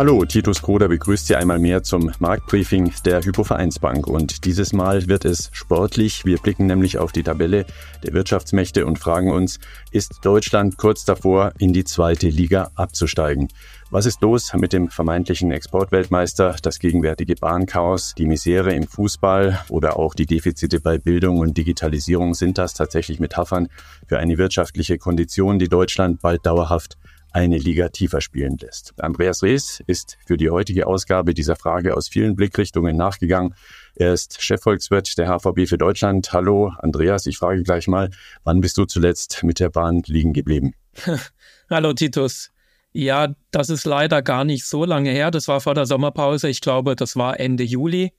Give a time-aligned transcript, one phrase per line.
[0.00, 4.06] Hallo, Titus Koder begrüßt Sie einmal mehr zum Marktbriefing der Hypovereinsbank.
[4.06, 6.24] Und dieses Mal wird es sportlich.
[6.24, 7.66] Wir blicken nämlich auf die Tabelle
[8.02, 9.58] der Wirtschaftsmächte und fragen uns,
[9.90, 13.48] ist Deutschland kurz davor, in die zweite Liga abzusteigen?
[13.90, 19.98] Was ist los mit dem vermeintlichen Exportweltmeister, das gegenwärtige Bahnchaos, die Misere im Fußball oder
[19.98, 22.32] auch die Defizite bei Bildung und Digitalisierung?
[22.32, 23.68] Sind das tatsächlich Metaphern
[24.06, 26.96] für eine wirtschaftliche Kondition, die Deutschland bald dauerhaft
[27.32, 28.94] eine Liga tiefer spielen lässt.
[29.00, 33.54] Andreas Rees ist für die heutige Ausgabe dieser Frage aus vielen Blickrichtungen nachgegangen.
[33.94, 36.32] Er ist Chefvolkswirt der HVB für Deutschland.
[36.32, 38.10] Hallo Andreas, ich frage gleich mal,
[38.44, 40.74] wann bist du zuletzt mit der Bahn liegen geblieben?
[41.70, 42.50] Hallo Titus.
[42.92, 45.30] Ja, das ist leider gar nicht so lange her.
[45.30, 46.48] Das war vor der Sommerpause.
[46.48, 48.12] Ich glaube, das war Ende Juli.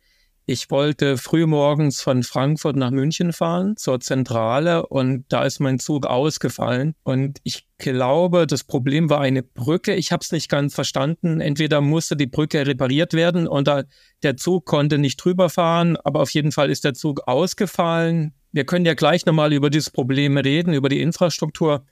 [0.52, 6.06] Ich wollte frühmorgens von Frankfurt nach München fahren zur Zentrale und da ist mein Zug
[6.06, 6.94] ausgefallen.
[7.04, 9.96] Und ich glaube, das Problem war eine Brücke.
[9.96, 11.40] Ich habe es nicht ganz verstanden.
[11.40, 13.86] Entweder musste die Brücke repariert werden oder
[14.24, 18.34] der Zug konnte nicht drüber fahren, aber auf jeden Fall ist der Zug ausgefallen.
[18.52, 21.86] Wir können ja gleich nochmal über dieses Problem reden, über die Infrastruktur.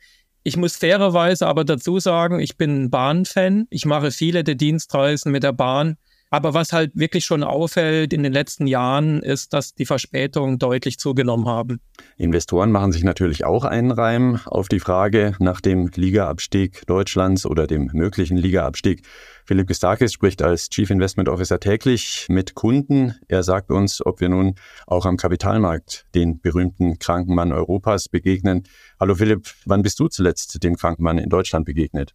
[0.43, 3.67] Ich muss fairerweise aber dazu sagen, ich bin Bahnfan.
[3.69, 5.95] Ich mache viele der Dienstreisen mit der Bahn.
[6.31, 10.99] Aber was halt wirklich schon auffällt in den letzten Jahren, ist, dass die Verspätungen deutlich
[10.99, 11.81] zugenommen haben.
[12.17, 17.65] Investoren machen sich natürlich auch einen Reim auf die Frage nach dem Ligaabstieg Deutschlands oder
[17.65, 19.01] dem möglichen Ligaabstieg.
[19.45, 23.15] Philipp Gistakis spricht als Chief Investment Officer täglich mit Kunden.
[23.27, 24.53] Er sagt uns, ob wir nun
[24.85, 28.63] auch am Kapitalmarkt den berühmten kranken Mann Europas begegnen.
[28.99, 32.13] Hallo Philipp, wann bist du zuletzt dem kranken Mann in Deutschland begegnet?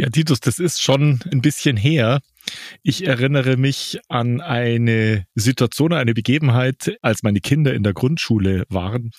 [0.00, 2.20] Ja, Titus, das ist schon ein bisschen her.
[2.84, 9.10] Ich erinnere mich an eine Situation, eine Begebenheit, als meine Kinder in der Grundschule waren.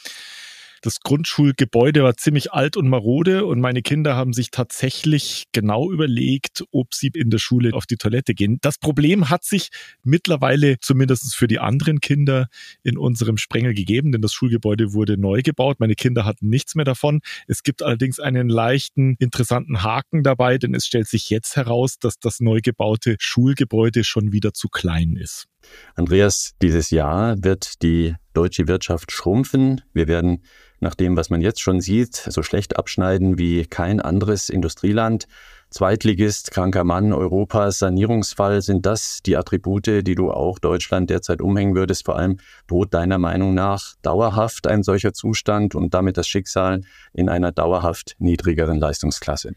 [0.81, 6.63] Das Grundschulgebäude war ziemlich alt und marode und meine Kinder haben sich tatsächlich genau überlegt,
[6.71, 8.59] ob sie in der Schule auf die Toilette gehen.
[8.61, 9.69] Das Problem hat sich
[10.03, 12.47] mittlerweile zumindest für die anderen Kinder
[12.83, 15.79] in unserem Sprengel gegeben, denn das Schulgebäude wurde neu gebaut.
[15.79, 17.21] Meine Kinder hatten nichts mehr davon.
[17.47, 22.19] Es gibt allerdings einen leichten, interessanten Haken dabei, denn es stellt sich jetzt heraus, dass
[22.19, 25.47] das neu gebaute Schulgebäude schon wieder zu klein ist.
[25.95, 29.81] Andreas, dieses Jahr wird die deutsche Wirtschaft schrumpfen.
[29.93, 30.43] Wir werden
[30.79, 35.27] nach dem, was man jetzt schon sieht, so schlecht abschneiden wie kein anderes Industrieland.
[35.71, 41.75] Zweitligist, kranker Mann, Europas Sanierungsfall, sind das die Attribute, die du auch Deutschland derzeit umhängen
[41.75, 42.05] würdest?
[42.05, 42.37] Vor allem
[42.67, 46.81] droht deiner Meinung nach dauerhaft ein solcher Zustand und damit das Schicksal
[47.13, 49.53] in einer dauerhaft niedrigeren Leistungsklasse?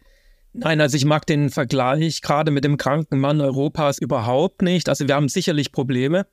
[0.55, 4.89] Nein, also ich mag den Vergleich gerade mit dem kranken Mann Europas überhaupt nicht.
[4.89, 6.27] Also wir haben sicherlich Probleme,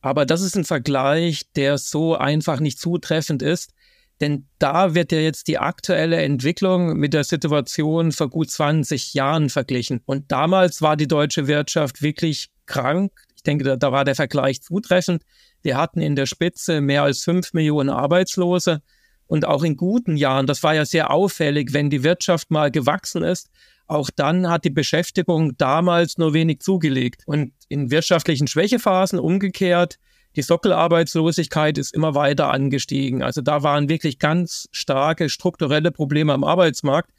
[0.00, 3.72] aber das ist ein Vergleich, der so einfach nicht zutreffend ist.
[4.20, 9.48] Denn da wird ja jetzt die aktuelle Entwicklung mit der Situation vor gut 20 Jahren
[9.48, 10.00] verglichen.
[10.06, 13.12] Und damals war die deutsche Wirtschaft wirklich krank.
[13.36, 15.22] Ich denke, da, da war der Vergleich zutreffend.
[15.62, 18.82] Wir hatten in der Spitze mehr als fünf Millionen Arbeitslose.
[19.28, 23.22] Und auch in guten Jahren, das war ja sehr auffällig, wenn die Wirtschaft mal gewachsen
[23.22, 23.50] ist,
[23.86, 27.22] auch dann hat die Beschäftigung damals nur wenig zugelegt.
[27.26, 29.98] Und in wirtschaftlichen Schwächephasen umgekehrt,
[30.36, 33.22] die Sockelarbeitslosigkeit ist immer weiter angestiegen.
[33.22, 37.10] Also da waren wirklich ganz starke strukturelle Probleme am Arbeitsmarkt.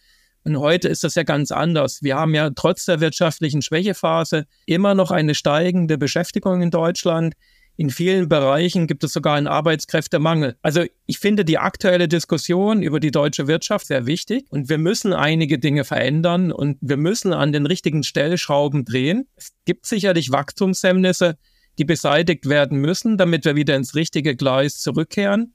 [0.43, 2.01] Und heute ist das ja ganz anders.
[2.01, 7.33] Wir haben ja trotz der wirtschaftlichen Schwächephase immer noch eine steigende Beschäftigung in Deutschland.
[7.79, 10.57] In vielen Bereichen gibt es sogar einen Arbeitskräftemangel.
[10.61, 15.13] Also ich finde die aktuelle Diskussion über die deutsche Wirtschaft sehr wichtig und wir müssen
[15.13, 19.29] einige Dinge verändern und wir müssen an den richtigen Stellschrauben drehen.
[19.37, 21.37] Es gibt sicherlich Wachstumshemmnisse,
[21.77, 25.53] die beseitigt werden müssen, damit wir wieder ins richtige Gleis zurückkehren.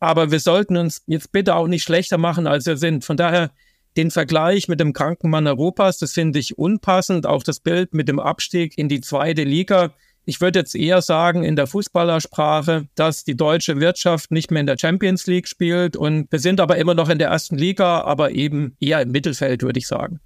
[0.00, 3.04] Aber wir sollten uns jetzt bitte auch nicht schlechter machen, als wir sind.
[3.04, 3.52] Von daher
[3.96, 7.26] den Vergleich mit dem Krankenmann Europas, das finde ich unpassend.
[7.26, 9.94] Auch das Bild mit dem Abstieg in die zweite Liga
[10.24, 14.66] ich würde jetzt eher sagen in der Fußballersprache, dass die deutsche Wirtschaft nicht mehr in
[14.66, 18.32] der Champions League spielt und wir sind aber immer noch in der ersten Liga, aber
[18.32, 20.20] eben eher im Mittelfeld, würde ich sagen.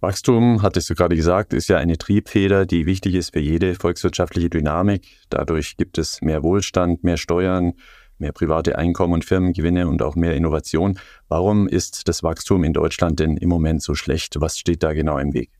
[0.00, 4.48] Wachstum, hattest du gerade gesagt, ist ja eine Triebfeder, die wichtig ist für jede volkswirtschaftliche
[4.48, 5.06] Dynamik.
[5.28, 7.74] Dadurch gibt es mehr Wohlstand, mehr Steuern,
[8.16, 10.98] mehr private Einkommen und Firmengewinne und auch mehr Innovation.
[11.28, 14.40] Warum ist das Wachstum in Deutschland denn im Moment so schlecht?
[14.40, 15.50] Was steht da genau im Weg?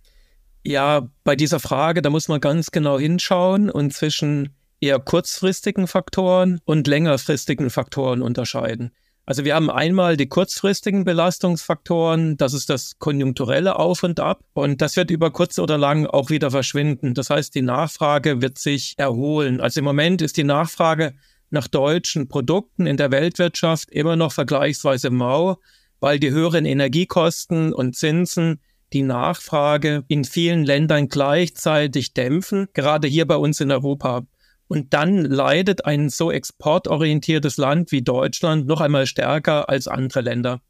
[0.62, 6.60] Ja, bei dieser Frage, da muss man ganz genau hinschauen und zwischen eher kurzfristigen Faktoren
[6.64, 8.92] und längerfristigen Faktoren unterscheiden.
[9.26, 14.82] Also wir haben einmal die kurzfristigen Belastungsfaktoren, das ist das konjunkturelle Auf und Ab und
[14.82, 17.14] das wird über kurz oder lang auch wieder verschwinden.
[17.14, 19.60] Das heißt, die Nachfrage wird sich erholen.
[19.60, 21.14] Also im Moment ist die Nachfrage
[21.50, 25.58] nach deutschen Produkten in der Weltwirtschaft immer noch vergleichsweise mau,
[26.00, 28.60] weil die höheren Energiekosten und Zinsen
[28.92, 34.22] die Nachfrage in vielen Ländern gleichzeitig dämpfen, gerade hier bei uns in Europa.
[34.68, 40.60] Und dann leidet ein so exportorientiertes Land wie Deutschland noch einmal stärker als andere Länder.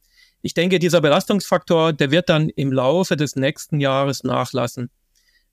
[0.43, 4.91] Ich denke, dieser Belastungsfaktor, der wird dann im Laufe des nächsten Jahres nachlassen.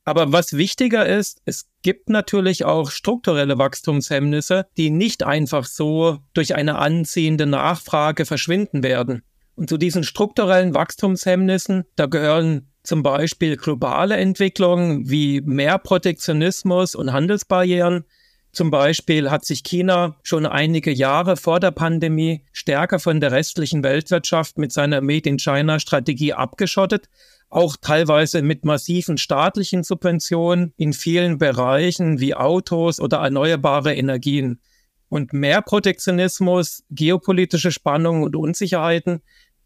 [0.05, 6.55] Aber was wichtiger ist, es gibt natürlich auch strukturelle Wachstumshemmnisse, die nicht einfach so durch
[6.55, 9.23] eine anziehende Nachfrage verschwinden werden.
[9.57, 17.11] Und zu diesen strukturellen Wachstumshemmnissen, da gehören zum Beispiel globale Entwicklungen wie mehr Protektionismus und
[17.11, 18.05] Handelsbarrieren,
[18.51, 23.83] zum Beispiel hat sich China schon einige Jahre vor der Pandemie stärker von der restlichen
[23.83, 27.09] Weltwirtschaft mit seiner Made in China Strategie abgeschottet,
[27.49, 34.61] auch teilweise mit massiven staatlichen Subventionen in vielen Bereichen wie Autos oder erneuerbare Energien.
[35.09, 39.21] Und mehr Protektionismus, geopolitische Spannungen und Unsicherheiten,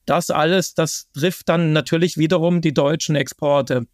[0.06, 3.86] das alles, das trifft dann natürlich wiederum die deutschen Exporte.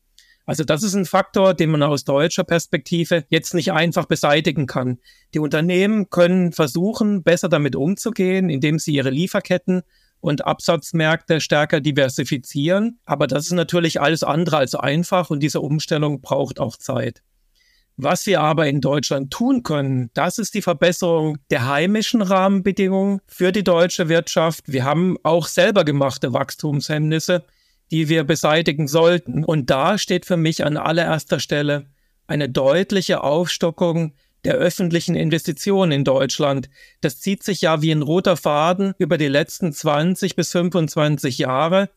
[0.46, 5.00] Also das ist ein Faktor, den man aus deutscher Perspektive jetzt nicht einfach beseitigen kann.
[5.34, 9.82] Die Unternehmen können versuchen, besser damit umzugehen, indem sie ihre Lieferketten
[10.22, 13.00] und Absatzmärkte stärker diversifizieren.
[13.06, 17.22] Aber das ist natürlich alles andere als einfach und diese Umstellung braucht auch Zeit.
[17.98, 23.52] Was wir aber in Deutschland tun können, das ist die Verbesserung der heimischen Rahmenbedingungen für
[23.52, 24.72] die deutsche Wirtschaft.
[24.72, 27.44] Wir haben auch selber gemachte Wachstumshemmnisse
[27.92, 29.44] die wir beseitigen sollten.
[29.44, 31.88] Und da steht für mich an allererster Stelle
[32.28, 34.14] eine deutliche Aufstockung
[34.44, 36.70] der öffentlichen Investitionen in Deutschland.
[37.02, 41.90] Das zieht sich ja wie ein roter Faden über die letzten 20 bis 25 Jahre.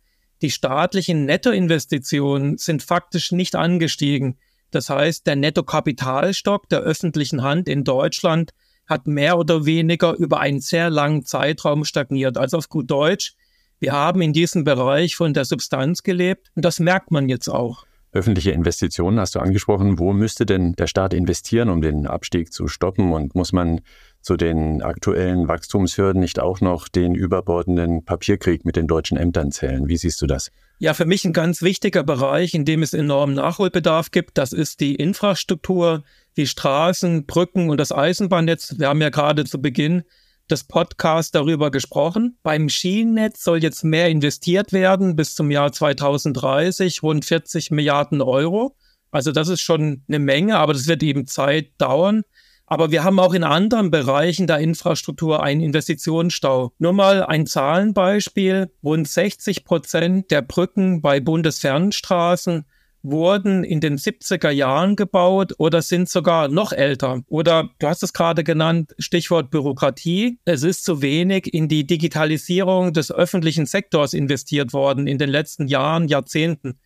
[0.42, 4.38] Die staatlichen Nettoinvestitionen sind faktisch nicht angestiegen.
[4.70, 8.52] Das heißt, der Nettokapitalstock der öffentlichen Hand in Deutschland
[8.86, 12.36] hat mehr oder weniger über einen sehr langen Zeitraum stagniert.
[12.36, 13.34] Also auf gut Deutsch,
[13.78, 17.86] wir haben in diesem Bereich von der Substanz gelebt und das merkt man jetzt auch.
[18.12, 20.00] Öffentliche Investitionen hast du angesprochen.
[20.00, 23.12] Wo müsste denn der Staat investieren, um den Abstieg zu stoppen?
[23.12, 23.82] Und muss man
[24.20, 29.86] zu den aktuellen Wachstumshürden nicht auch noch den überbordenden Papierkrieg mit den deutschen Ämtern zählen?
[29.86, 30.50] Wie siehst du das?
[30.82, 34.80] Ja, für mich ein ganz wichtiger Bereich, in dem es enormen Nachholbedarf gibt, das ist
[34.80, 36.04] die Infrastruktur,
[36.34, 38.76] wie Straßen, Brücken und das Eisenbahnnetz.
[38.78, 40.04] Wir haben ja gerade zu Beginn
[40.50, 42.38] des Podcasts darüber gesprochen.
[42.42, 48.74] Beim Schienennetz soll jetzt mehr investiert werden bis zum Jahr 2030, rund 40 Milliarden Euro.
[49.10, 52.22] Also das ist schon eine Menge, aber das wird eben Zeit dauern.
[52.70, 56.72] Aber wir haben auch in anderen Bereichen der Infrastruktur einen Investitionsstau.
[56.78, 58.70] Nur mal ein Zahlenbeispiel.
[58.84, 62.64] Rund 60 Prozent der Brücken bei Bundesfernstraßen
[63.02, 67.22] wurden in den 70er Jahren gebaut oder sind sogar noch älter.
[67.26, 70.38] Oder du hast es gerade genannt, Stichwort Bürokratie.
[70.44, 75.66] Es ist zu wenig in die Digitalisierung des öffentlichen Sektors investiert worden in den letzten
[75.66, 76.78] Jahren, Jahrzehnten.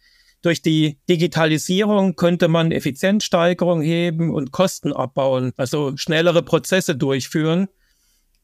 [0.44, 7.68] Durch die Digitalisierung könnte man Effizienzsteigerung heben und Kosten abbauen, also schnellere Prozesse durchführen.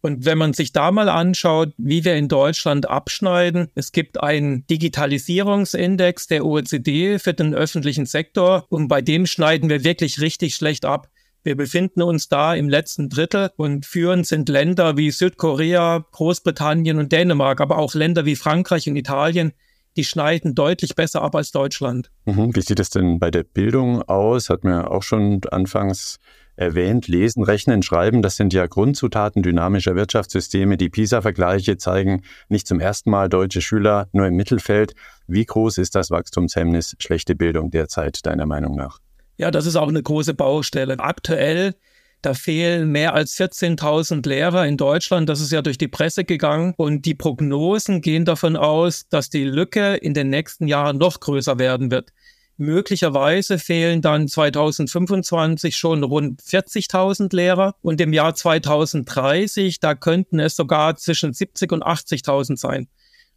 [0.00, 4.66] Und wenn man sich da mal anschaut, wie wir in Deutschland abschneiden, es gibt einen
[4.68, 10.86] Digitalisierungsindex der OECD für den öffentlichen Sektor und bei dem schneiden wir wirklich richtig schlecht
[10.86, 11.10] ab.
[11.42, 17.12] Wir befinden uns da im letzten Drittel und führend sind Länder wie Südkorea, Großbritannien und
[17.12, 19.52] Dänemark, aber auch Länder wie Frankreich und Italien,
[19.96, 22.10] die schneiden deutlich besser ab als Deutschland.
[22.24, 22.54] Mhm.
[22.54, 24.50] Wie sieht es denn bei der Bildung aus?
[24.50, 26.18] Hat mir auch schon anfangs
[26.56, 27.08] erwähnt.
[27.08, 30.76] Lesen, Rechnen, Schreiben, das sind ja Grundzutaten dynamischer Wirtschaftssysteme.
[30.76, 34.94] Die PISA-Vergleiche zeigen nicht zum ersten Mal deutsche Schüler nur im Mittelfeld.
[35.26, 38.98] Wie groß ist das Wachstumshemmnis schlechte Bildung derzeit, deiner Meinung nach?
[39.38, 40.98] Ja, das ist auch eine große Baustelle.
[40.98, 41.74] Aktuell
[42.22, 45.28] da fehlen mehr als 14.000 Lehrer in Deutschland.
[45.28, 46.74] Das ist ja durch die Presse gegangen.
[46.76, 51.58] Und die Prognosen gehen davon aus, dass die Lücke in den nächsten Jahren noch größer
[51.58, 52.10] werden wird.
[52.56, 60.56] Möglicherweise fehlen dann 2025 schon rund 40.000 Lehrer und im Jahr 2030, da könnten es
[60.56, 62.88] sogar zwischen 70 und 80.000 sein.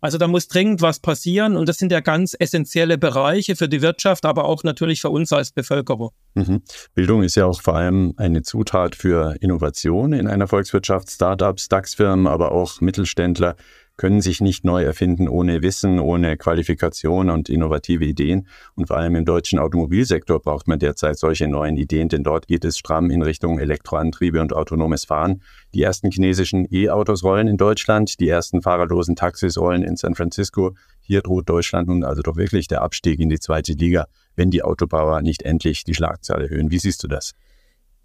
[0.03, 3.81] Also da muss dringend was passieren und das sind ja ganz essentielle Bereiche für die
[3.81, 6.09] Wirtschaft, aber auch natürlich für uns als Bevölkerung.
[6.33, 6.61] Mhm.
[6.93, 12.27] Bildung ist ja auch vor allem eine Zutat für Innovation in einer Volkswirtschaft, Startups, DAX-Firmen,
[12.27, 13.55] aber auch Mittelständler
[13.97, 18.47] können sich nicht neu erfinden ohne Wissen, ohne Qualifikation und innovative Ideen.
[18.75, 22.65] Und vor allem im deutschen Automobilsektor braucht man derzeit solche neuen Ideen, denn dort geht
[22.65, 25.43] es stramm in Richtung Elektroantriebe und autonomes Fahren.
[25.73, 30.75] Die ersten chinesischen E-Autos rollen in Deutschland, die ersten fahrerlosen Taxis rollen in San Francisco.
[31.01, 34.63] Hier droht Deutschland nun also doch wirklich der Abstieg in die zweite Liga, wenn die
[34.63, 36.71] Autobauer nicht endlich die Schlagzahl erhöhen.
[36.71, 37.33] Wie siehst du das?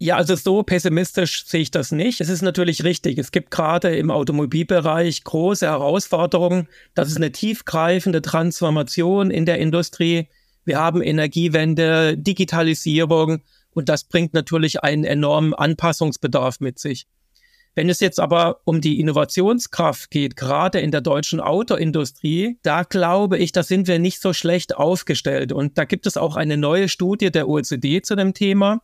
[0.01, 2.21] Ja, also so pessimistisch sehe ich das nicht.
[2.21, 3.17] Es ist natürlich richtig.
[3.17, 6.69] Es gibt gerade im Automobilbereich große Herausforderungen.
[6.95, 10.29] Das ist eine tiefgreifende Transformation in der Industrie.
[10.63, 13.41] Wir haben Energiewende, Digitalisierung
[13.71, 17.05] und das bringt natürlich einen enormen Anpassungsbedarf mit sich.
[17.75, 23.37] Wenn es jetzt aber um die Innovationskraft geht, gerade in der deutschen Autoindustrie, da glaube
[23.37, 25.51] ich, da sind wir nicht so schlecht aufgestellt.
[25.51, 28.81] Und da gibt es auch eine neue Studie der OECD zu dem Thema.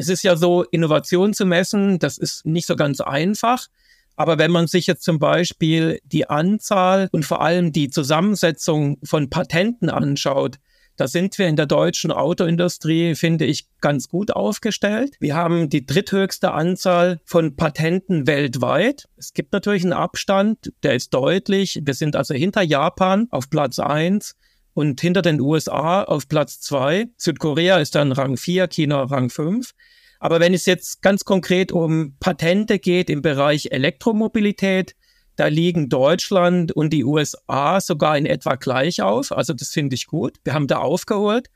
[0.00, 3.68] Es ist ja so, Innovation zu messen, das ist nicht so ganz einfach.
[4.16, 9.30] Aber wenn man sich jetzt zum Beispiel die Anzahl und vor allem die Zusammensetzung von
[9.30, 10.56] Patenten anschaut,
[10.96, 15.16] da sind wir in der deutschen Autoindustrie, finde ich, ganz gut aufgestellt.
[15.20, 19.08] Wir haben die dritthöchste Anzahl von Patenten weltweit.
[19.16, 21.80] Es gibt natürlich einen Abstand, der ist deutlich.
[21.82, 24.36] Wir sind also hinter Japan auf Platz eins
[24.74, 27.06] und hinter den USA auf Platz zwei.
[27.16, 29.72] Südkorea ist dann Rang vier, China Rang fünf.
[30.20, 34.94] Aber wenn es jetzt ganz konkret um Patente geht im Bereich Elektromobilität,
[35.36, 39.32] da liegen Deutschland und die USA sogar in etwa gleich auf.
[39.32, 40.36] Also das finde ich gut.
[40.44, 41.48] Wir haben da aufgeholt.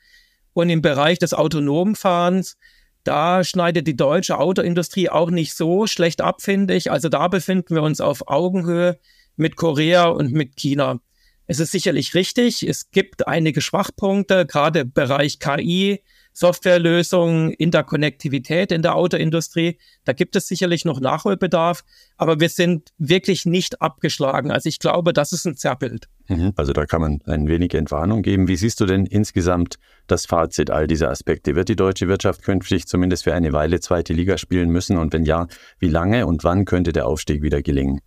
[0.55, 2.57] Und im Bereich des autonomen Fahrens,
[3.03, 6.91] da schneidet die deutsche Autoindustrie auch nicht so schlecht ab, finde ich.
[6.91, 8.99] Also da befinden wir uns auf Augenhöhe
[9.37, 11.01] mit Korea und mit China.
[11.47, 16.01] Es ist sicherlich richtig, es gibt einige Schwachpunkte, gerade im Bereich KI,
[16.35, 19.79] Softwarelösungen, Interkonnektivität in der Autoindustrie.
[20.05, 21.85] Da gibt es sicherlich noch Nachholbedarf,
[22.17, 24.51] aber wir sind wirklich nicht abgeschlagen.
[24.51, 26.09] Also ich glaube, das ist ein Zerrbild.
[26.29, 26.53] Mhm.
[26.57, 28.49] Also da kann man ein wenig Entwarnung geben.
[28.49, 29.77] Wie siehst du denn insgesamt
[30.09, 31.55] das Fazit all dieser Aspekte?
[31.55, 34.99] Wird die deutsche Wirtschaft künftig zumindest für eine Weile zweite Liga spielen müssen?
[34.99, 35.47] Und wenn ja,
[35.79, 38.01] wie lange und wann könnte der Aufstieg wieder gelingen?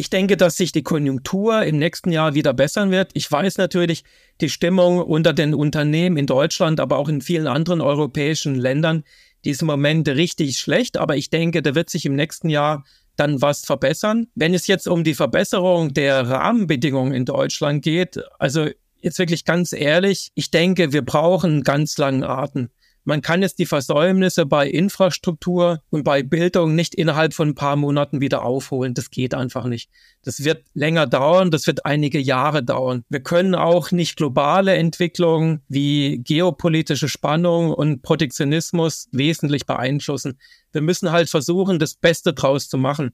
[0.00, 3.10] Ich denke, dass sich die Konjunktur im nächsten Jahr wieder bessern wird.
[3.12, 4.02] Ich weiß natürlich,
[4.40, 9.04] die Stimmung unter den Unternehmen in Deutschland, aber auch in vielen anderen europäischen Ländern,
[9.44, 10.96] die ist im Moment richtig schlecht.
[10.96, 14.28] Aber ich denke, da wird sich im nächsten Jahr dann was verbessern.
[14.34, 18.68] Wenn es jetzt um die Verbesserung der Rahmenbedingungen in Deutschland geht, also
[19.02, 22.70] jetzt wirklich ganz ehrlich, ich denke, wir brauchen ganz langen Atem.
[23.04, 27.76] Man kann jetzt die Versäumnisse bei Infrastruktur und bei Bildung nicht innerhalb von ein paar
[27.76, 28.94] Monaten wieder aufholen.
[28.94, 29.90] Das geht einfach nicht.
[30.22, 33.04] Das wird länger dauern, das wird einige Jahre dauern.
[33.08, 40.38] Wir können auch nicht globale Entwicklungen wie geopolitische Spannung und Protektionismus wesentlich beeinflussen.
[40.72, 43.12] Wir müssen halt versuchen, das Beste draus zu machen.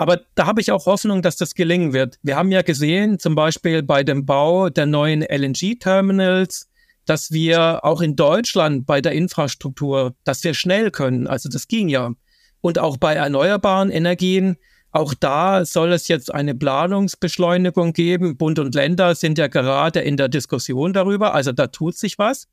[0.00, 2.18] Aber da habe ich auch Hoffnung, dass das gelingen wird.
[2.22, 6.69] Wir haben ja gesehen, zum Beispiel bei dem Bau der neuen LNG-Terminals,
[7.06, 11.26] dass wir auch in Deutschland bei der Infrastruktur, dass wir schnell können.
[11.26, 12.12] Also das ging ja.
[12.60, 14.56] Und auch bei erneuerbaren Energien,
[14.92, 18.36] auch da soll es jetzt eine Planungsbeschleunigung geben.
[18.36, 21.34] Bund und Länder sind ja gerade in der Diskussion darüber.
[21.34, 22.48] Also da tut sich was.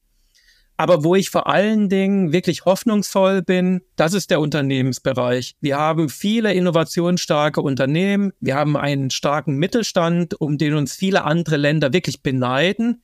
[0.79, 5.55] Aber wo ich vor allen Dingen wirklich hoffnungsvoll bin, das ist der Unternehmensbereich.
[5.59, 8.31] Wir haben viele innovationsstarke Unternehmen.
[8.39, 13.01] Wir haben einen starken Mittelstand, um den uns viele andere Länder wirklich beneiden.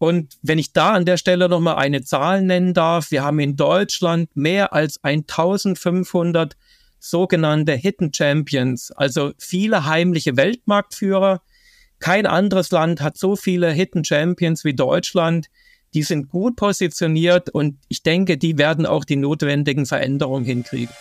[0.00, 3.56] Und wenn ich da an der Stelle nochmal eine Zahl nennen darf, wir haben in
[3.56, 6.56] Deutschland mehr als 1500
[6.98, 11.42] sogenannte Hidden Champions, also viele heimliche Weltmarktführer.
[11.98, 15.48] Kein anderes Land hat so viele Hidden Champions wie Deutschland.
[15.92, 20.94] Die sind gut positioniert und ich denke, die werden auch die notwendigen Veränderungen hinkriegen.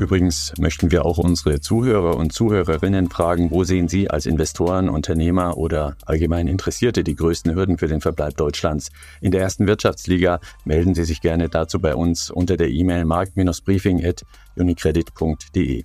[0.00, 5.58] Übrigens möchten wir auch unsere Zuhörer und Zuhörerinnen fragen, wo sehen Sie als Investoren, Unternehmer
[5.58, 8.88] oder allgemein Interessierte die größten Hürden für den Verbleib Deutschlands
[9.20, 10.40] in der ersten Wirtschaftsliga?
[10.64, 15.84] Melden Sie sich gerne dazu bei uns unter der E-Mail markt-briefing.unicredit.de.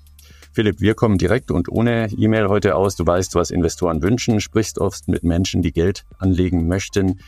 [0.53, 2.95] Philipp, wir kommen direkt und ohne E-Mail heute aus.
[2.95, 7.19] Du weißt, was Investoren wünschen, sprichst oft mit Menschen, die Geld anlegen möchten.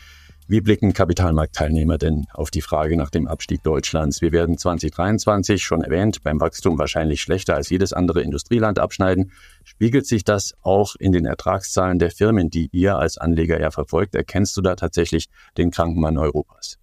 [0.50, 4.22] Wie blicken Kapitalmarktteilnehmer denn auf die Frage nach dem Abstieg Deutschlands?
[4.22, 9.30] Wir werden 2023 schon erwähnt, beim Wachstum wahrscheinlich schlechter als jedes andere Industrieland abschneiden.
[9.62, 14.14] Spiegelt sich das auch in den Ertragszahlen der Firmen, die ihr als Anleger ja verfolgt?
[14.14, 15.26] Erkennst du da tatsächlich
[15.58, 16.78] den kranken Mann Europas?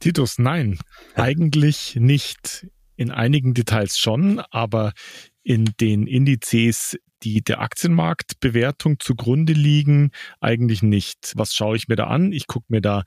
[0.00, 0.76] Titus, nein,
[1.14, 2.66] eigentlich nicht.
[2.96, 4.92] In einigen Details schon, aber
[5.44, 10.10] in den Indizes die der Aktienmarktbewertung zugrunde liegen,
[10.40, 11.32] eigentlich nicht.
[11.34, 12.32] Was schaue ich mir da an?
[12.32, 13.02] Ich gucke mir da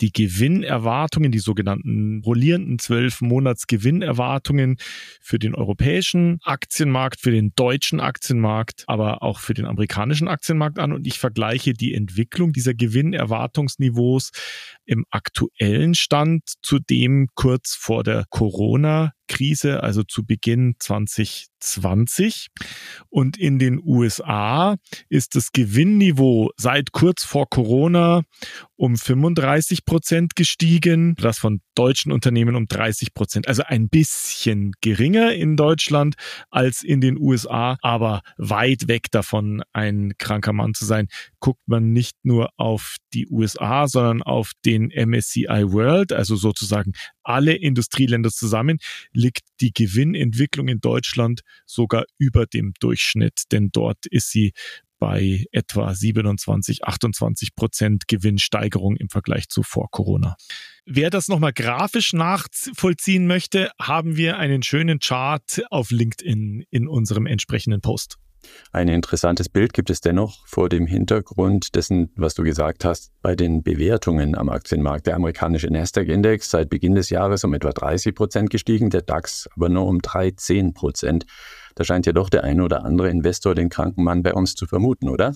[0.00, 4.76] die Gewinnerwartungen, die sogenannten rollierenden zwölf Monats Gewinnerwartungen
[5.20, 10.92] für den europäischen Aktienmarkt, für den deutschen Aktienmarkt, aber auch für den amerikanischen Aktienmarkt an
[10.92, 14.30] und ich vergleiche die Entwicklung dieser Gewinnerwartungsniveaus
[14.84, 22.48] im aktuellen Stand zu dem kurz vor der Corona Krise, also zu Beginn 2020.
[23.08, 24.76] Und in den USA
[25.08, 28.22] ist das Gewinnniveau seit kurz vor Corona
[28.76, 33.48] um 35 Prozent gestiegen, das von deutschen Unternehmen um 30 Prozent.
[33.48, 36.16] Also ein bisschen geringer in Deutschland
[36.50, 41.08] als in den USA, aber weit weg davon, ein kranker Mann zu sein.
[41.40, 46.92] Guckt man nicht nur auf die USA, sondern auf den MSCI World, also sozusagen
[47.24, 48.78] alle Industrieländer zusammen,
[49.12, 54.52] liegt die Gewinnentwicklung in Deutschland sogar über dem Durchschnitt, denn dort ist sie
[54.98, 60.36] bei etwa 27, 28 Prozent Gewinnsteigerung im Vergleich zu vor Corona.
[60.86, 67.26] Wer das nochmal grafisch nachvollziehen möchte, haben wir einen schönen Chart auf LinkedIn in unserem
[67.26, 68.16] entsprechenden Post.
[68.72, 73.34] Ein interessantes Bild gibt es dennoch vor dem Hintergrund dessen, was du gesagt hast, bei
[73.36, 75.06] den Bewertungen am Aktienmarkt.
[75.06, 79.68] Der amerikanische Nasdaq-Index seit Beginn des Jahres um etwa 30 Prozent gestiegen, der DAX aber
[79.68, 81.26] nur um 13 Prozent.
[81.74, 84.66] Da scheint ja doch der eine oder andere Investor den kranken Mann bei uns zu
[84.66, 85.34] vermuten, oder?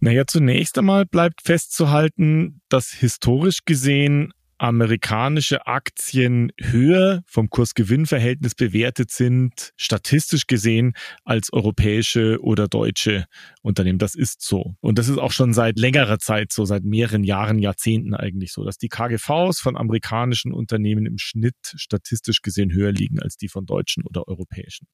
[0.00, 9.72] Naja, zunächst einmal bleibt festzuhalten, dass historisch gesehen amerikanische Aktien höher vom Kurs-Gewinn-Verhältnis bewertet sind,
[9.76, 10.92] statistisch gesehen,
[11.24, 13.24] als europäische oder deutsche
[13.62, 13.98] Unternehmen.
[13.98, 14.74] Das ist so.
[14.80, 18.62] Und das ist auch schon seit längerer Zeit so, seit mehreren Jahren, Jahrzehnten eigentlich so,
[18.62, 23.64] dass die KGVs von amerikanischen Unternehmen im Schnitt statistisch gesehen höher liegen als die von
[23.64, 24.86] deutschen oder europäischen.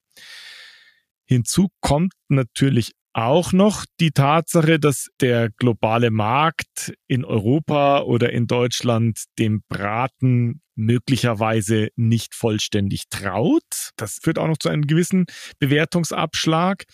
[1.24, 8.46] Hinzu kommt natürlich auch noch die Tatsache, dass der globale Markt in Europa oder in
[8.46, 13.62] Deutschland dem Braten möglicherweise nicht vollständig traut.
[13.96, 15.26] Das führt auch noch zu einem gewissen
[15.58, 16.84] Bewertungsabschlag.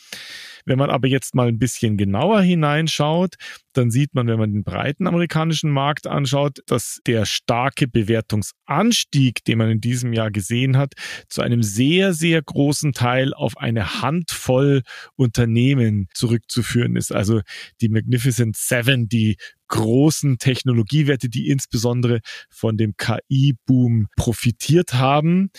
[0.64, 3.34] Wenn man aber jetzt mal ein bisschen genauer hineinschaut,
[3.72, 9.58] dann sieht man, wenn man den breiten amerikanischen Markt anschaut, dass der starke Bewertungsanstieg, den
[9.58, 10.94] man in diesem Jahr gesehen hat,
[11.28, 14.82] zu einem sehr, sehr großen Teil auf eine Handvoll
[15.16, 17.12] Unternehmen zurückzuführen ist.
[17.12, 17.40] Also
[17.80, 19.36] die Magnificent Seven, die
[19.72, 25.50] großen Technologiewerte, die insbesondere von dem KI-Boom profitiert haben.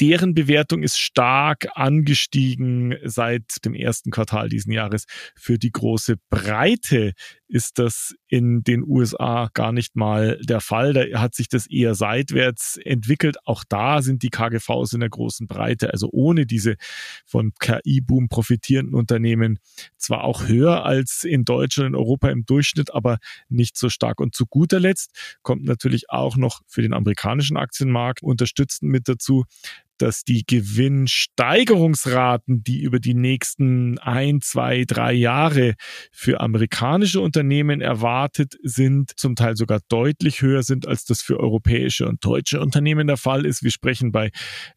[0.00, 5.06] Deren Bewertung ist stark angestiegen seit dem ersten Quartal diesen Jahres.
[5.34, 7.14] Für die große Breite
[7.48, 10.92] ist das in den USA gar nicht mal der Fall.
[10.92, 13.38] Da hat sich das eher seitwärts entwickelt.
[13.44, 16.76] Auch da sind die KGVs in der großen Breite, also ohne diese
[17.24, 19.58] von KI-Boom profitierenden Unternehmen,
[19.96, 23.18] zwar auch höher als in Deutschland und Europa im Durchschnitt, aber
[23.50, 24.20] nicht so stark.
[24.20, 29.44] Und zu guter Letzt kommt natürlich auch noch für den amerikanischen Aktienmarkt unterstützend mit dazu,
[29.98, 35.74] dass die Gewinnsteigerungsraten, die über die nächsten ein, zwei, drei Jahre
[36.12, 42.06] für amerikanische Unternehmen erwartet sind, zum Teil sogar deutlich höher sind, als das für europäische
[42.08, 43.64] und deutsche Unternehmen der Fall ist.
[43.64, 44.30] Wir sprechen bei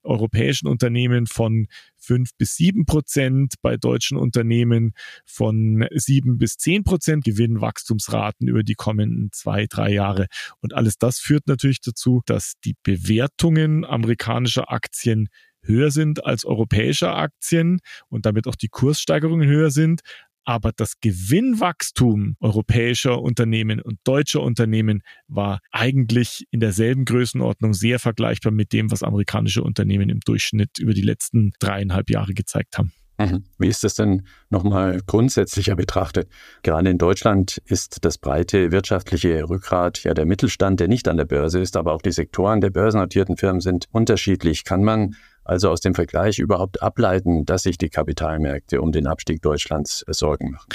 [0.04, 1.68] europäischen Unternehmen von
[2.02, 4.94] fünf bis sieben Prozent, bei deutschen Unternehmen
[5.26, 10.28] von sieben bis zehn Prozent Gewinnwachstumsraten über die kommenden zwei, drei Jahre.
[10.60, 15.28] Und alles das führt natürlich dazu, dass die Bewertungen amerikanischer Aktien
[15.64, 20.02] höher sind als europäische Aktien und damit auch die Kurssteigerungen höher sind
[20.46, 28.52] aber das Gewinnwachstum europäischer Unternehmen und deutscher Unternehmen war eigentlich in derselben Größenordnung sehr vergleichbar
[28.52, 32.92] mit dem, was amerikanische Unternehmen im Durchschnitt über die letzten dreieinhalb Jahre gezeigt haben.
[33.22, 33.44] Mhm.
[33.60, 36.30] Wie ist das denn nochmal grundsätzlicher betrachtet?
[36.64, 41.26] Gerade in Deutschland ist das breite wirtschaftliche Rückgrat ja der Mittelstand, der nicht an der
[41.26, 44.64] Börse ist, aber auch die Sektoren der börsennotierten Firmen sind unterschiedlich.
[44.64, 45.16] Kann man
[45.52, 50.52] also aus dem Vergleich überhaupt ableiten, dass sich die Kapitalmärkte um den Abstieg Deutschlands Sorgen
[50.52, 50.70] machen?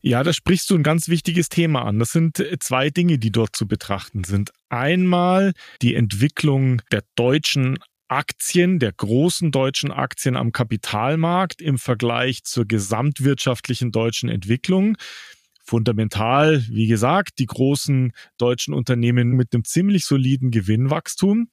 [0.00, 2.00] Ja, da sprichst du ein ganz wichtiges Thema an.
[2.00, 4.50] Das sind zwei Dinge, die dort zu betrachten sind.
[4.68, 5.52] Einmal
[5.82, 7.78] die Entwicklung der deutschen
[8.08, 14.96] Aktien, der großen deutschen Aktien am Kapitalmarkt im Vergleich zur gesamtwirtschaftlichen deutschen Entwicklung
[15.68, 21.50] fundamental, wie gesagt, die großen deutschen Unternehmen mit einem ziemlich soliden Gewinnwachstum.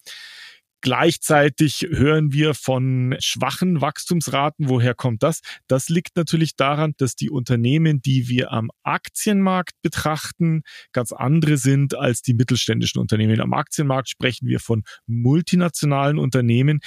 [0.85, 4.69] Gleichzeitig hören wir von schwachen Wachstumsraten.
[4.69, 5.39] Woher kommt das?
[5.67, 11.95] Das liegt natürlich daran, dass die Unternehmen, die wir am Aktienmarkt betrachten, ganz andere sind
[11.95, 13.41] als die mittelständischen Unternehmen.
[13.41, 16.81] Am Aktienmarkt sprechen wir von multinationalen Unternehmen,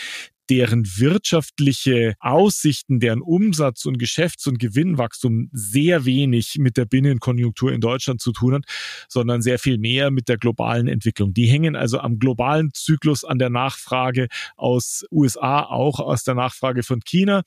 [0.50, 7.80] deren wirtschaftliche Aussichten, deren Umsatz und Geschäfts- und Gewinnwachstum sehr wenig mit der Binnenkonjunktur in
[7.80, 8.64] Deutschland zu tun hat,
[9.08, 11.34] sondern sehr viel mehr mit der globalen Entwicklung.
[11.34, 16.82] Die hängen also am globalen Zyklus an der Nachfrage aus USA, auch aus der Nachfrage
[16.82, 17.42] von China.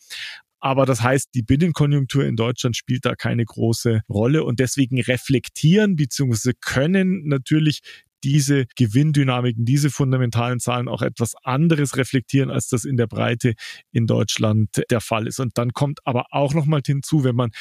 [0.64, 5.96] Aber das heißt, die Binnenkonjunktur in Deutschland spielt da keine große Rolle und deswegen reflektieren
[5.96, 6.54] bzw.
[6.62, 7.82] können natürlich
[8.24, 13.54] diese Gewinndynamiken, diese fundamentalen Zahlen auch etwas anderes reflektieren, als das in der Breite
[13.92, 15.40] in Deutschland der Fall ist.
[15.40, 17.52] Und dann kommt aber auch noch mal hinzu, wenn man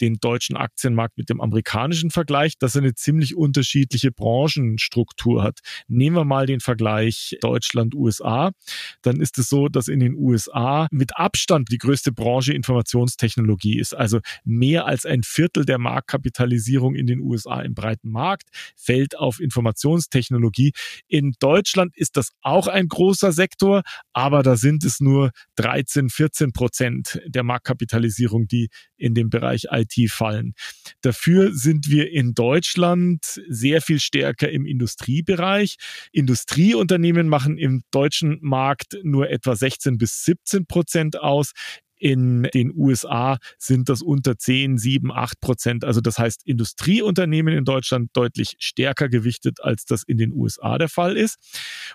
[0.00, 5.60] den deutschen Aktienmarkt mit dem amerikanischen vergleicht, dass er eine ziemlich unterschiedliche Branchenstruktur hat.
[5.88, 8.52] Nehmen wir mal den Vergleich Deutschland-USA,
[9.02, 13.94] dann ist es so, dass in den USA mit Abstand die größte Branche Informationstechnologie ist.
[13.94, 19.40] Also mehr als ein Viertel der Marktkapitalisierung in den USA im breiten Markt fällt auf
[19.40, 20.09] Informationstechnologie.
[21.08, 26.52] In Deutschland ist das auch ein großer Sektor, aber da sind es nur 13, 14
[26.52, 30.54] Prozent der Marktkapitalisierung, die in den Bereich IT fallen.
[31.02, 35.76] Dafür sind wir in Deutschland sehr viel stärker im Industriebereich.
[36.12, 41.52] Industrieunternehmen machen im deutschen Markt nur etwa 16 bis 17 Prozent aus.
[42.00, 45.84] In den USA sind das unter 10, 7, 8 Prozent.
[45.84, 50.88] Also das heißt, Industrieunternehmen in Deutschland deutlich stärker gewichtet, als das in den USA der
[50.88, 51.36] Fall ist.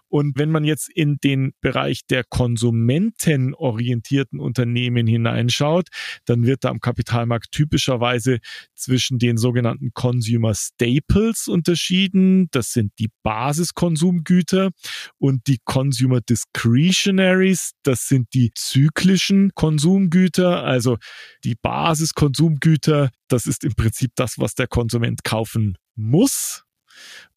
[0.07, 5.87] Und wenn man jetzt in den Bereich der konsumentenorientierten Unternehmen hineinschaut,
[6.25, 8.37] dann wird da am Kapitalmarkt typischerweise
[8.75, 12.47] zwischen den sogenannten Consumer Staples unterschieden.
[12.51, 14.69] Das sind die Basiskonsumgüter
[15.17, 17.71] und die Consumer Discretionaries.
[17.81, 19.94] Das sind die zyklischen Konsumgüter.
[19.95, 20.97] Konsumgüter, also
[21.43, 26.63] die Basiskonsumgüter, das ist im Prinzip das, was der Konsument kaufen muss.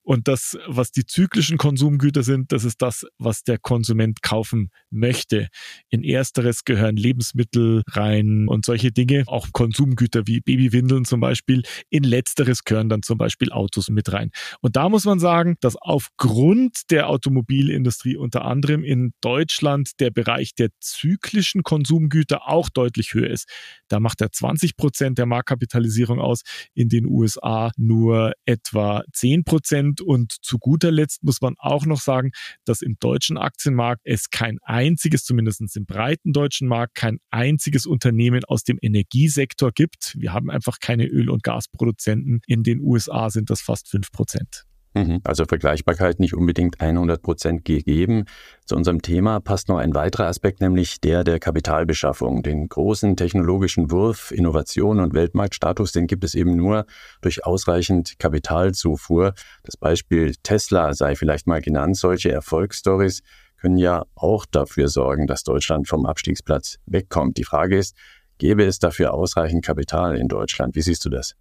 [0.08, 5.48] Und das, was die zyklischen Konsumgüter sind, das ist das, was der Konsument kaufen möchte.
[5.90, 11.62] In ersteres gehören Lebensmittel rein und solche Dinge, auch Konsumgüter wie Babywindeln zum Beispiel.
[11.90, 14.30] In letzteres gehören dann zum Beispiel Autos mit rein.
[14.62, 20.54] Und da muss man sagen, dass aufgrund der Automobilindustrie unter anderem in Deutschland der Bereich
[20.54, 23.46] der zyklischen Konsumgüter auch deutlich höher ist.
[23.88, 29.97] Da macht er 20 Prozent der Marktkapitalisierung aus, in den USA nur etwa 10 Prozent.
[30.00, 32.30] Und zu guter Letzt muss man auch noch sagen,
[32.64, 38.44] dass im deutschen Aktienmarkt es kein einziges, zumindest im breiten deutschen Markt, kein einziges Unternehmen
[38.44, 40.14] aus dem Energiesektor gibt.
[40.18, 42.40] Wir haben einfach keine Öl- und Gasproduzenten.
[42.46, 44.67] In den USA sind das fast fünf Prozent.
[44.98, 45.20] Mhm.
[45.24, 48.24] Also Vergleichbarkeit nicht unbedingt 100 Prozent gegeben.
[48.66, 52.42] Zu unserem Thema passt noch ein weiterer Aspekt, nämlich der der Kapitalbeschaffung.
[52.42, 56.84] Den großen technologischen Wurf, Innovation und Weltmarktstatus, den gibt es eben nur
[57.20, 59.34] durch ausreichend Kapitalzufuhr.
[59.62, 61.96] Das Beispiel Tesla sei vielleicht mal genannt.
[61.96, 63.22] Solche Erfolgsstories
[63.60, 67.36] können ja auch dafür sorgen, dass Deutschland vom Abstiegsplatz wegkommt.
[67.36, 67.96] Die Frage ist,
[68.38, 70.76] gäbe es dafür ausreichend Kapital in Deutschland?
[70.76, 71.34] Wie siehst du das?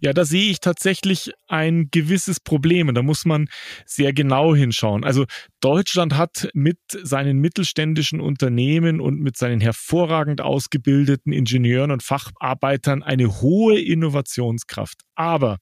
[0.00, 3.48] Ja, da sehe ich tatsächlich ein gewisses Problem und da muss man
[3.84, 5.04] sehr genau hinschauen.
[5.04, 5.26] Also
[5.60, 13.42] Deutschland hat mit seinen mittelständischen Unternehmen und mit seinen hervorragend ausgebildeten Ingenieuren und Facharbeitern eine
[13.42, 15.02] hohe Innovationskraft.
[15.14, 15.58] Aber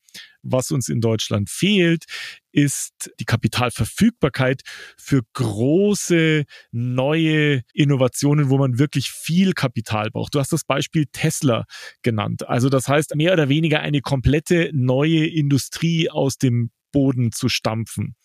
[0.51, 2.05] was uns in Deutschland fehlt,
[2.53, 4.63] ist die Kapitalverfügbarkeit
[4.97, 10.35] für große neue Innovationen, wo man wirklich viel Kapital braucht.
[10.35, 11.65] Du hast das Beispiel Tesla
[12.03, 12.49] genannt.
[12.49, 18.17] Also das heißt mehr oder weniger eine komplette neue Industrie aus dem Boden zu stampfen.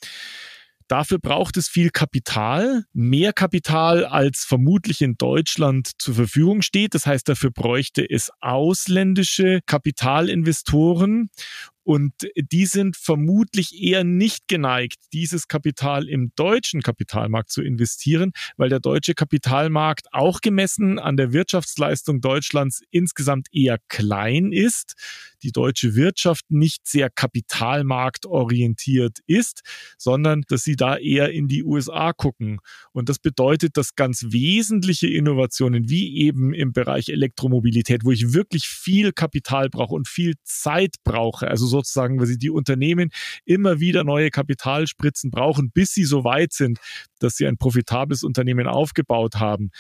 [0.87, 6.93] Dafür braucht es viel Kapital, mehr Kapital als vermutlich in Deutschland zur Verfügung steht.
[6.93, 11.29] Das heißt, dafür bräuchte es ausländische Kapitalinvestoren.
[11.83, 18.69] Und die sind vermutlich eher nicht geneigt, dieses Kapital im deutschen Kapitalmarkt zu investieren, weil
[18.69, 24.93] der deutsche Kapitalmarkt auch gemessen an der Wirtschaftsleistung Deutschlands insgesamt eher klein ist,
[25.43, 29.61] die deutsche Wirtschaft nicht sehr kapitalmarktorientiert ist,
[29.97, 32.59] sondern dass sie da eher in die USA gucken.
[32.93, 38.67] Und das bedeutet, dass ganz wesentliche Innovationen wie eben im Bereich Elektromobilität, wo ich wirklich
[38.67, 43.09] viel Kapital brauche und viel Zeit brauche, also sozusagen, weil sie die Unternehmen
[43.45, 46.79] immer wieder neue Kapitalspritzen brauchen, bis sie so weit sind,
[47.19, 49.71] dass sie ein profitables Unternehmen aufgebaut haben,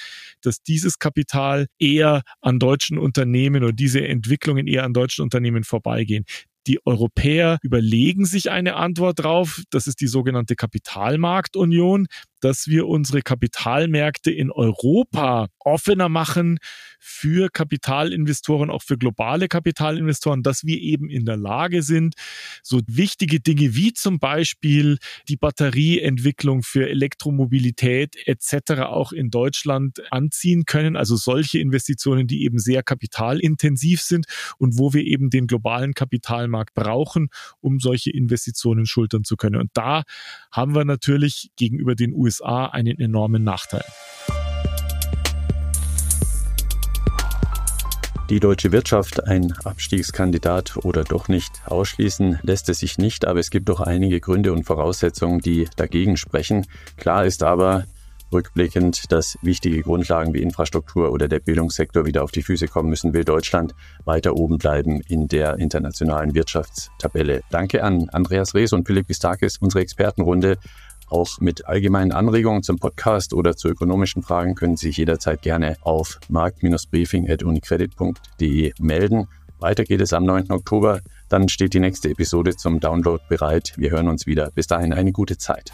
[0.41, 6.25] dass dieses Kapital eher an deutschen Unternehmen oder diese Entwicklungen eher an deutschen Unternehmen vorbeigehen.
[6.65, 9.63] Die Europäer überlegen sich eine Antwort drauf.
[9.69, 12.07] Das ist die sogenannte Kapitalmarktunion
[12.43, 16.59] dass wir unsere Kapitalmärkte in Europa offener machen
[16.99, 22.15] für Kapitalinvestoren, auch für globale Kapitalinvestoren, dass wir eben in der Lage sind,
[22.61, 24.97] so wichtige Dinge wie zum Beispiel
[25.27, 28.83] die Batterieentwicklung für Elektromobilität etc.
[28.83, 30.95] auch in Deutschland anziehen können.
[30.95, 34.25] Also solche Investitionen, die eben sehr kapitalintensiv sind
[34.57, 37.27] und wo wir eben den globalen Kapitalmarkt brauchen,
[37.59, 39.59] um solche Investitionen schultern zu können.
[39.59, 40.03] Und da
[40.51, 43.83] haben wir natürlich gegenüber den USA einen enormen Nachteil.
[48.33, 53.51] Die deutsche Wirtschaft ein Abstiegskandidat oder doch nicht ausschließen lässt es sich nicht, aber es
[53.51, 56.65] gibt doch einige Gründe und Voraussetzungen, die dagegen sprechen.
[56.97, 57.83] Klar ist aber,
[58.31, 63.13] rückblickend, dass wichtige Grundlagen wie Infrastruktur oder der Bildungssektor wieder auf die Füße kommen müssen,
[63.13, 67.41] will Deutschland weiter oben bleiben in der internationalen Wirtschaftstabelle.
[67.51, 70.57] Danke an Andreas Rees und Philipp Gistakis, unsere Expertenrunde.
[71.09, 75.77] Auch mit allgemeinen Anregungen zum Podcast oder zu ökonomischen Fragen können Sie sich jederzeit gerne
[75.81, 79.27] auf markt-briefing.unicredit.de melden.
[79.59, 80.51] Weiter geht es am 9.
[80.51, 80.99] Oktober.
[81.29, 83.73] Dann steht die nächste Episode zum Download bereit.
[83.77, 84.51] Wir hören uns wieder.
[84.51, 85.71] Bis dahin eine gute Zeit.